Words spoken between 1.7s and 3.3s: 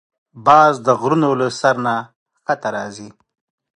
نه ښکته راځي